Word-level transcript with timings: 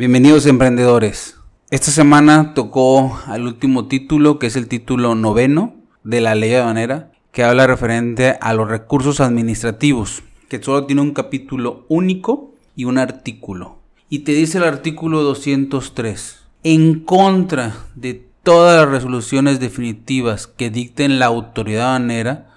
Bienvenidos 0.00 0.46
emprendedores. 0.46 1.36
Esta 1.70 1.90
semana 1.90 2.54
tocó 2.54 3.20
al 3.26 3.42
último 3.42 3.86
título, 3.86 4.38
que 4.38 4.46
es 4.46 4.56
el 4.56 4.66
título 4.66 5.14
noveno 5.14 5.74
de 6.04 6.22
la 6.22 6.34
ley 6.34 6.48
de 6.48 6.64
manera, 6.64 7.12
que 7.32 7.44
habla 7.44 7.66
referente 7.66 8.38
a 8.40 8.54
los 8.54 8.66
recursos 8.66 9.20
administrativos, 9.20 10.22
que 10.48 10.62
solo 10.62 10.86
tiene 10.86 11.02
un 11.02 11.12
capítulo 11.12 11.84
único 11.90 12.54
y 12.74 12.86
un 12.86 12.96
artículo. 12.96 13.76
Y 14.08 14.20
te 14.20 14.32
dice 14.32 14.56
el 14.56 14.64
artículo 14.64 15.22
203, 15.22 16.46
en 16.62 17.00
contra 17.00 17.76
de 17.94 18.26
todas 18.42 18.80
las 18.80 18.90
resoluciones 18.90 19.60
definitivas 19.60 20.46
que 20.46 20.70
dicten 20.70 21.18
la 21.18 21.26
autoridad 21.26 21.92
banera, 21.92 22.54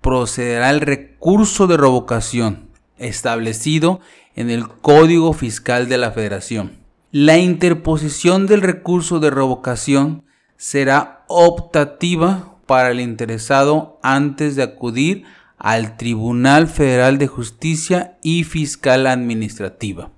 procederá 0.00 0.70
el 0.70 0.80
recurso 0.80 1.66
de 1.66 1.76
revocación 1.76 2.70
establecido 2.96 4.00
en 4.36 4.50
el 4.50 4.68
Código 4.68 5.32
Fiscal 5.32 5.88
de 5.90 5.98
la 5.98 6.12
Federación. 6.12 6.77
La 7.10 7.38
interposición 7.38 8.46
del 8.46 8.60
recurso 8.60 9.18
de 9.18 9.30
revocación 9.30 10.24
será 10.58 11.24
optativa 11.26 12.56
para 12.66 12.90
el 12.90 13.00
interesado 13.00 13.98
antes 14.02 14.56
de 14.56 14.62
acudir 14.62 15.24
al 15.56 15.96
Tribunal 15.96 16.66
Federal 16.66 17.16
de 17.16 17.26
Justicia 17.26 18.18
y 18.22 18.44
Fiscal 18.44 19.06
Administrativa. 19.06 20.10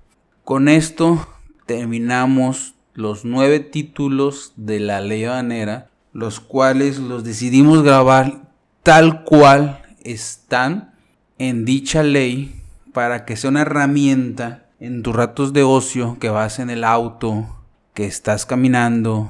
Con 0.43 0.67
esto 0.67 1.29
terminamos 1.65 2.75
los 2.93 3.23
nueve 3.23 3.61
títulos 3.61 4.51
de 4.57 4.81
la 4.81 4.99
ley 4.99 5.23
banera, 5.23 5.89
los 6.11 6.41
cuales 6.41 6.99
los 6.99 7.23
decidimos 7.23 7.83
grabar 7.83 8.51
tal 8.83 9.23
cual 9.23 9.81
están 10.03 10.93
en 11.37 11.63
dicha 11.63 12.03
ley 12.03 12.61
para 12.91 13.23
que 13.23 13.37
sea 13.37 13.49
una 13.49 13.61
herramienta 13.61 14.65
en 14.81 15.03
tus 15.03 15.15
ratos 15.15 15.53
de 15.53 15.61
ocio 15.61 16.17
que 16.19 16.29
vas 16.29 16.57
en 16.57 16.71
el 16.71 16.83
auto, 16.83 17.45
que 17.93 18.05
estás 18.05 18.47
caminando, 18.47 19.29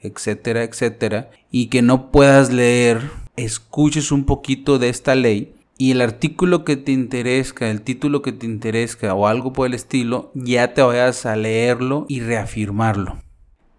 etcétera, 0.00 0.62
etcétera, 0.64 1.30
y 1.50 1.66
que 1.66 1.82
no 1.82 2.10
puedas 2.10 2.50
leer, 2.50 3.10
escuches 3.36 4.10
un 4.10 4.24
poquito 4.24 4.78
de 4.78 4.88
esta 4.88 5.14
ley 5.14 5.52
y 5.76 5.90
el 5.90 6.00
artículo 6.00 6.64
que 6.64 6.78
te 6.78 6.92
interesa, 6.92 7.68
el 7.68 7.82
título 7.82 8.22
que 8.22 8.32
te 8.32 8.46
interesa 8.46 9.14
o 9.14 9.26
algo 9.26 9.52
por 9.52 9.66
el 9.66 9.74
estilo, 9.74 10.32
ya 10.34 10.72
te 10.72 10.80
vayas 10.80 11.26
a 11.26 11.36
leerlo 11.36 12.06
y 12.08 12.20
reafirmarlo. 12.20 13.18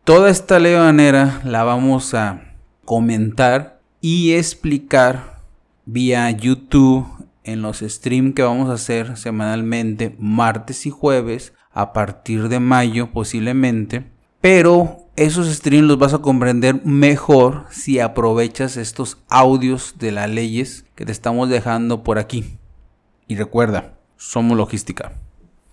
Toda 0.03 0.29
esta 0.29 0.59
ley 0.59 0.75
manera 0.75 1.41
la 1.43 1.63
vamos 1.63 2.13
a 2.13 2.53
comentar 2.85 3.81
y 3.99 4.33
explicar 4.33 5.39
vía 5.85 6.29
YouTube 6.29 7.18
en 7.51 7.61
los 7.61 7.79
streams 7.79 8.35
que 8.35 8.43
vamos 8.43 8.69
a 8.69 8.73
hacer 8.73 9.17
semanalmente, 9.17 10.15
martes 10.19 10.85
y 10.85 10.89
jueves, 10.89 11.53
a 11.71 11.93
partir 11.93 12.49
de 12.49 12.59
mayo 12.59 13.11
posiblemente. 13.11 14.11
Pero 14.41 15.09
esos 15.15 15.47
streams 15.47 15.87
los 15.87 15.99
vas 15.99 16.13
a 16.13 16.19
comprender 16.19 16.85
mejor 16.85 17.65
si 17.69 17.99
aprovechas 17.99 18.77
estos 18.77 19.17
audios 19.29 19.95
de 19.99 20.11
las 20.11 20.29
leyes 20.29 20.85
que 20.95 21.05
te 21.05 21.11
estamos 21.11 21.49
dejando 21.49 22.03
por 22.03 22.19
aquí. 22.19 22.57
Y 23.27 23.35
recuerda, 23.35 23.97
somos 24.15 24.57
logística. 24.57 25.13